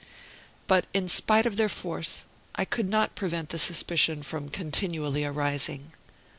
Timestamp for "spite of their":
1.07-1.69